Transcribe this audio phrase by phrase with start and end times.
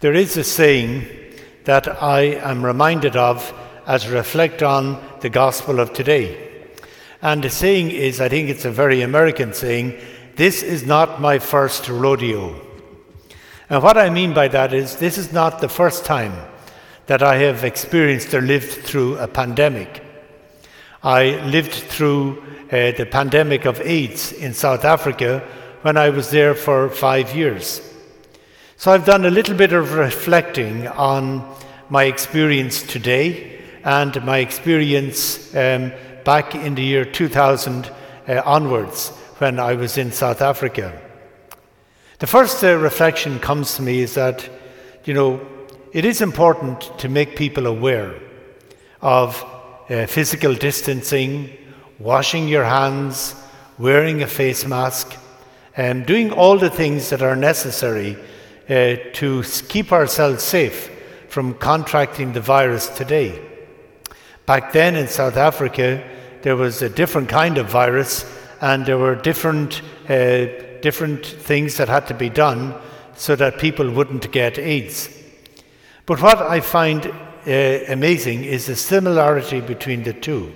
[0.00, 1.06] There is a saying
[1.64, 3.54] that I am reminded of
[3.86, 6.52] as I reflect on the gospel of today.
[7.22, 9.98] And the saying is, I think it's a very American saying,
[10.36, 12.60] this is not my first rodeo.
[13.70, 16.34] And what I mean by that is, this is not the first time
[17.06, 20.02] that I have experienced or lived through a pandemic.
[21.02, 25.42] I lived through uh, the pandemic of AIDS in South Africa
[25.80, 27.80] when I was there for five years.
[28.78, 31.56] So I've done a little bit of reflecting on
[31.88, 35.92] my experience today and my experience um,
[36.24, 37.90] back in the year 2000
[38.28, 39.08] uh, onwards
[39.38, 40.92] when I was in South Africa.
[42.18, 44.46] The first uh, reflection comes to me is that,
[45.06, 45.40] you know,
[45.94, 48.14] it is important to make people aware
[49.00, 49.42] of
[49.88, 51.48] uh, physical distancing,
[51.98, 53.34] washing your hands,
[53.78, 55.16] wearing a face mask,
[55.78, 58.18] and doing all the things that are necessary
[58.68, 60.90] uh, to keep ourselves safe
[61.28, 63.40] from contracting the virus today.
[64.46, 66.02] Back then in South Africa,
[66.42, 68.24] there was a different kind of virus,
[68.60, 70.46] and there were different, uh,
[70.80, 72.74] different things that had to be done
[73.16, 75.08] so that people wouldn't get AIDS.
[76.06, 77.50] But what I find uh,
[77.88, 80.52] amazing is the similarity between the two.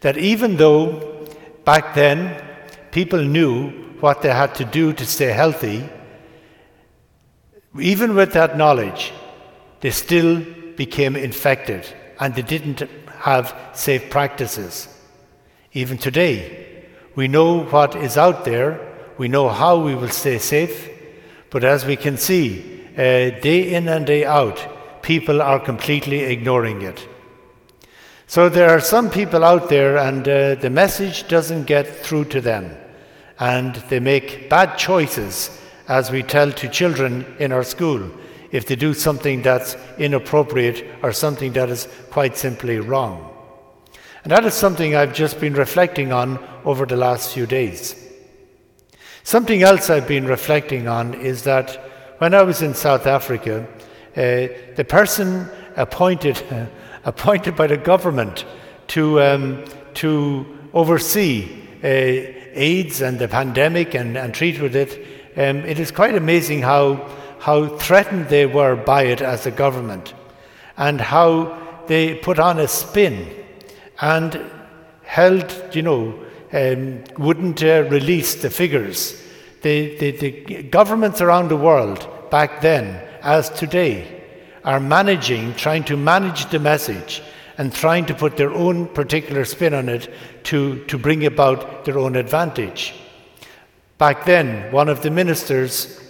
[0.00, 1.26] That even though
[1.64, 2.42] back then
[2.90, 5.88] people knew what they had to do to stay healthy,
[7.80, 9.12] even with that knowledge,
[9.80, 10.44] they still
[10.76, 11.86] became infected
[12.20, 12.82] and they didn't
[13.20, 14.88] have safe practices.
[15.72, 16.84] Even today,
[17.14, 18.80] we know what is out there,
[19.18, 20.88] we know how we will stay safe,
[21.50, 26.82] but as we can see, uh, day in and day out, people are completely ignoring
[26.82, 27.06] it.
[28.26, 32.40] So there are some people out there, and uh, the message doesn't get through to
[32.40, 32.76] them,
[33.38, 35.50] and they make bad choices
[35.88, 38.10] as we tell to children in our school
[38.50, 43.34] if they do something that's inappropriate or something that is quite simply wrong.
[44.22, 47.94] And that is something I've just been reflecting on over the last few days.
[49.22, 51.74] Something else I've been reflecting on is that
[52.18, 53.66] when I was in South Africa,
[54.16, 56.42] uh, the person appointed,
[57.04, 58.44] appointed by the government
[58.88, 65.58] to, um, to oversee uh, AIDS and the pandemic and, and treat with it um,
[65.58, 70.12] it is quite amazing how, how threatened they were by it as a government
[70.76, 73.30] and how they put on a spin
[74.00, 74.40] and
[75.02, 79.22] held, you know, um, wouldn't uh, release the figures.
[79.62, 84.24] The, the, the governments around the world back then, as today,
[84.64, 87.22] are managing, trying to manage the message
[87.58, 90.12] and trying to put their own particular spin on it
[90.44, 92.94] to, to bring about their own advantage.
[93.98, 96.00] Back then, one of the ministers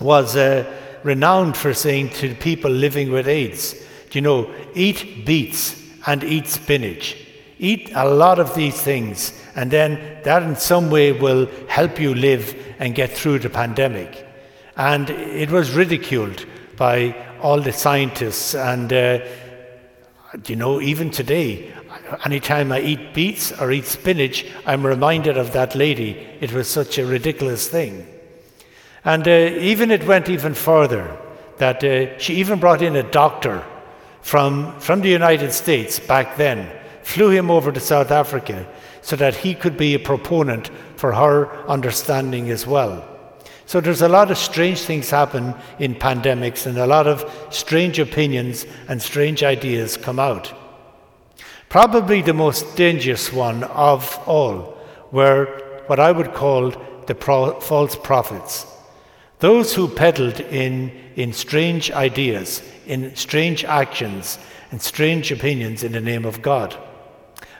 [0.00, 0.64] was uh,
[1.04, 3.76] renowned for saying to people living with AIDS,
[4.10, 7.16] you know, eat beets and eat spinach.
[7.58, 12.14] Eat a lot of these things, and then that in some way will help you
[12.14, 14.26] live and get through the pandemic.
[14.76, 19.20] And it was ridiculed by all the scientists, and uh,
[20.46, 21.72] you know, even today,
[22.24, 26.12] anytime I eat beets or eat spinach, I'm reminded of that lady.
[26.40, 28.06] It was such a ridiculous thing.
[29.04, 31.16] And uh, even it went even further
[31.58, 33.64] that uh, she even brought in a doctor
[34.22, 36.70] from, from the United States back then,
[37.02, 38.66] flew him over to South Africa
[39.02, 43.06] so that he could be a proponent for her understanding as well.
[43.66, 47.98] So there's a lot of strange things happen in pandemics and a lot of strange
[47.98, 50.52] opinions and strange ideas come out.
[51.70, 54.76] Probably the most dangerous one of all
[55.12, 55.46] were
[55.86, 56.72] what I would call
[57.06, 58.66] the pro- false prophets.
[59.38, 64.40] Those who peddled in, in strange ideas, in strange actions,
[64.72, 66.76] and strange opinions in the name of God.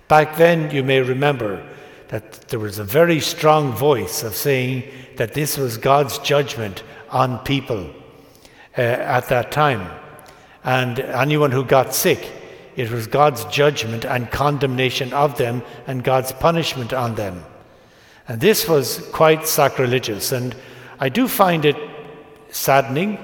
[0.09, 1.65] Back then, you may remember
[2.09, 7.39] that there was a very strong voice of saying that this was God's judgment on
[7.45, 7.89] people
[8.77, 9.89] uh, at that time.
[10.65, 12.40] And anyone who got sick
[12.77, 17.45] it was God's judgment and condemnation of them and God's punishment on them.
[18.29, 20.33] And this was quite sacrilegious.
[20.33, 20.55] And
[20.99, 21.77] I do find it
[22.51, 23.19] saddening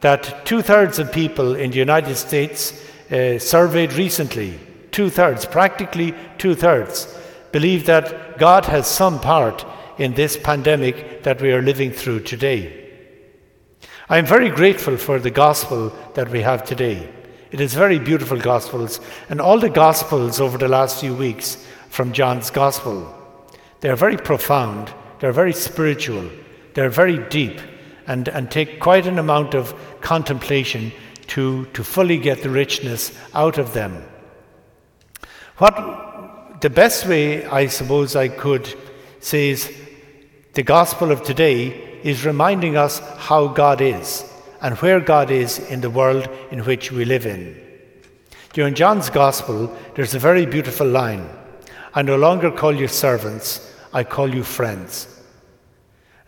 [0.00, 2.72] that two thirds of people in the United States
[3.10, 4.58] uh, surveyed recently,
[4.92, 7.06] two thirds, practically two thirds,
[7.52, 9.66] believe that God has some part
[9.98, 12.88] in this pandemic that we are living through today.
[14.08, 17.08] I am very grateful for the gospel that we have today.
[17.50, 21.56] It is very beautiful Gospels, and all the Gospels over the last few weeks
[21.88, 23.12] from John's Gospel.
[23.80, 26.30] They're very profound, they're very spiritual,
[26.74, 27.60] they're very deep,
[28.06, 30.92] and, and take quite an amount of contemplation
[31.28, 34.04] to, to fully get the richness out of them.
[35.56, 38.72] What the best way I suppose I could
[39.18, 39.72] say is
[40.52, 44.24] the gospel of today is reminding us how God is
[44.60, 47.60] and where God is in the world in which we live in.
[48.52, 51.28] During John's gospel, there's a very beautiful line
[51.92, 55.08] I no longer call you servants, I call you friends.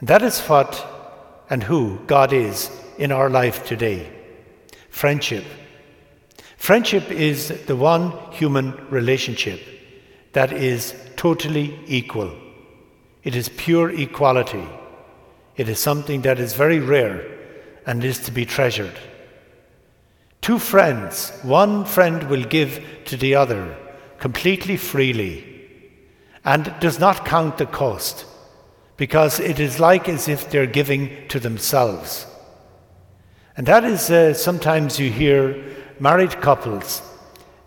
[0.01, 0.85] And that is what
[1.49, 4.11] and who God is in our life today
[4.89, 5.45] friendship.
[6.57, 9.61] Friendship is the one human relationship
[10.33, 12.33] that is totally equal.
[13.25, 14.67] It is pure equality.
[15.57, 17.25] It is something that is very rare
[17.87, 18.99] and is to be treasured.
[20.41, 23.77] Two friends, one friend will give to the other
[24.19, 25.45] completely freely
[26.45, 28.25] and does not count the cost
[28.97, 32.27] because it is like as if they're giving to themselves.
[33.57, 35.63] And that is uh, sometimes you hear
[35.99, 37.03] married couples,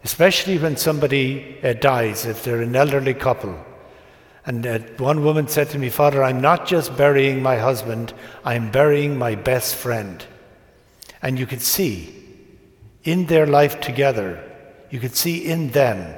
[0.04, 3.56] especially when somebody uh, dies, if they're an elderly couple.
[4.46, 8.14] And uh, one woman said to me, Father, I'm not just burying my husband,
[8.44, 10.24] I'm burying my best friend.
[11.22, 12.14] And you could see
[13.04, 14.44] in their life together,
[14.92, 16.16] you could see in them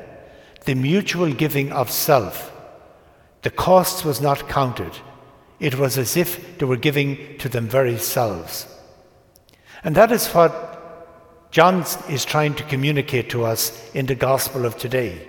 [0.66, 2.52] the mutual giving of self.
[3.44, 4.92] The cost was not counted.
[5.60, 8.68] It was as if they were giving to them very selves.
[9.84, 14.78] And that is what John is trying to communicate to us in the gospel of
[14.78, 15.28] today.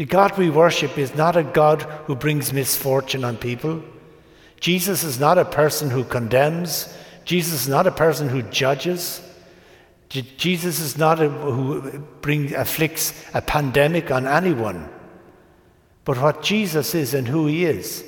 [0.00, 3.82] The God we worship is not a God who brings misfortune on people.
[4.58, 6.88] Jesus is not a person who condemns.
[7.26, 9.20] Jesus is not a person who judges.
[10.08, 14.88] Jesus is not a, who brings afflicts a pandemic on anyone.
[16.06, 18.02] But what Jesus is and who he is,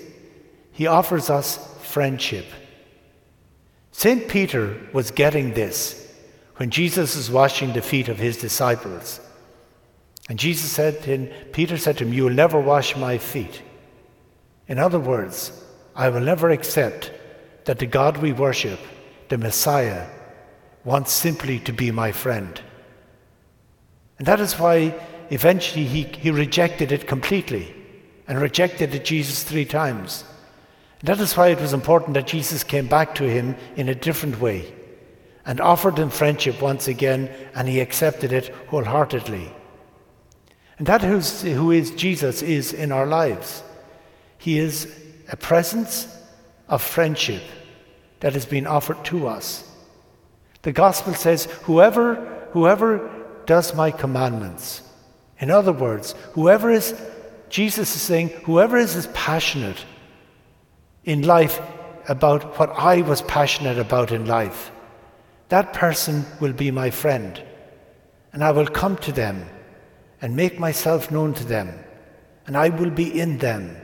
[0.71, 2.47] he offers us friendship.
[3.91, 4.29] St.
[4.29, 6.11] Peter was getting this
[6.56, 9.21] when Jesus was washing the feet of his disciples.
[10.32, 13.61] And Jesus said to him, Peter said to him, You will never wash my feet.
[14.67, 15.52] In other words,
[15.94, 17.12] I will never accept
[17.67, 18.81] that the God we worship,
[19.29, 20.06] the Messiah,
[20.84, 22.58] wants simply to be my friend.
[24.17, 24.99] And that is why
[25.29, 27.75] eventually he, he rejected it completely
[28.26, 30.25] and rejected it Jesus three times.
[31.00, 33.94] And that is why it was important that Jesus came back to him in a
[33.94, 34.73] different way
[35.44, 39.52] and offered him friendship once again, and he accepted it wholeheartedly.
[40.79, 43.63] And that who's, who is Jesus is in our lives.
[44.39, 44.93] He is
[45.31, 46.09] a presence
[46.69, 47.43] of friendship
[48.21, 49.69] that has been offered to us.
[50.63, 52.15] The gospel says, whoever,
[52.53, 53.11] whoever
[53.47, 54.83] does my commandments,
[55.39, 56.95] in other words, whoever is,
[57.49, 59.85] Jesus is saying, whoever is, is passionate
[61.05, 61.61] in life
[62.09, 64.71] about what I was passionate about in life,
[65.49, 67.43] that person will be my friend.
[68.33, 69.45] And I will come to them
[70.23, 71.79] and make myself known to them,
[72.47, 73.77] and I will be in them.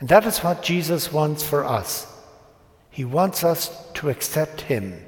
[0.00, 2.06] And that is what Jesus wants for us.
[2.88, 5.04] He wants us to accept Him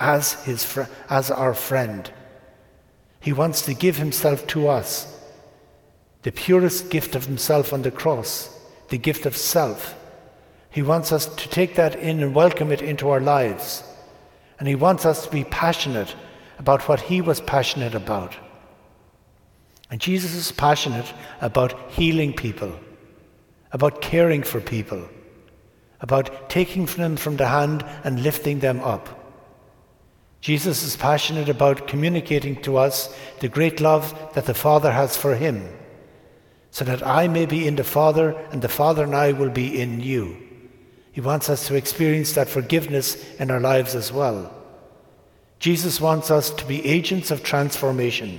[0.00, 2.10] as, his fr- as our friend.
[3.20, 5.06] He wants to give himself to us,
[6.22, 8.48] the purest gift of himself on the cross,
[8.88, 9.94] the gift of self.
[10.70, 13.84] He wants us to take that in and welcome it into our lives.
[14.58, 16.14] And he wants us to be passionate
[16.58, 18.34] about what he was passionate about.
[19.90, 22.78] And Jesus is passionate about healing people,
[23.72, 25.08] about caring for people,
[26.00, 29.16] about taking them from the hand and lifting them up.
[30.40, 35.34] Jesus is passionate about communicating to us the great love that the Father has for
[35.34, 35.68] him,
[36.70, 39.80] so that I may be in the Father and the Father and I will be
[39.80, 40.36] in you.
[41.12, 44.54] He wants us to experience that forgiveness in our lives as well.
[45.58, 48.38] Jesus wants us to be agents of transformation,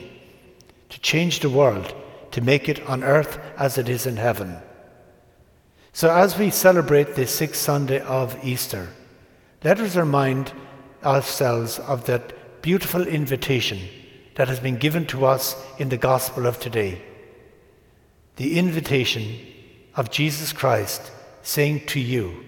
[0.91, 1.95] to change the world,
[2.31, 4.57] to make it on earth as it is in heaven.
[5.93, 8.89] So, as we celebrate the sixth Sunday of Easter,
[9.63, 10.51] let us remind
[11.03, 13.79] ourselves of that beautiful invitation
[14.35, 17.01] that has been given to us in the gospel of today.
[18.35, 19.39] The invitation
[19.95, 22.43] of Jesus Christ saying to you,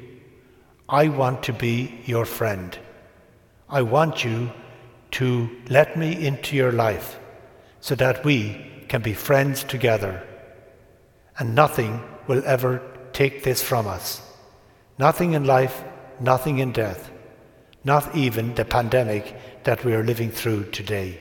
[0.88, 2.78] I want to be your friend.
[3.70, 4.52] I want you
[5.12, 7.20] to let me into your life
[7.84, 8.40] so that we
[8.88, 10.16] can be friends together.
[11.38, 14.22] And nothing will ever take this from us.
[14.98, 15.84] Nothing in life,
[16.20, 17.12] nothing in death
[17.84, 21.20] not even the pandemic that we are living through today.